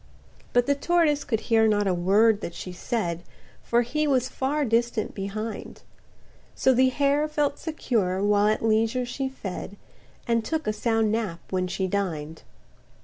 But 0.51 0.65
the 0.65 0.73
tortoise 0.73 1.23
could 1.23 1.41
hear 1.41 1.67
not 1.67 1.85
a 1.85 1.93
word 1.93 2.41
that 2.41 2.55
she 2.55 2.71
said 2.73 3.21
For 3.61 3.83
he 3.83 4.07
was 4.07 4.29
far 4.29 4.65
distant 4.65 5.13
behind; 5.13 5.83
So 6.55 6.73
the 6.73 6.89
hare 6.89 7.27
felt 7.27 7.59
secured 7.59 8.23
while 8.23 8.47
at 8.47 8.65
leisure 8.65 9.05
she 9.05 9.29
fed, 9.29 9.77
And 10.27 10.43
took 10.43 10.65
a 10.65 10.73
sound 10.73 11.11
nap 11.11 11.39
when 11.51 11.67
she 11.67 11.85
dined. 11.85 12.41